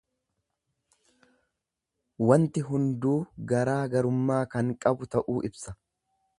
[2.31, 3.15] Wanti hunduu
[3.53, 5.79] garaa garummaa kan qabu ta'uu ibsa.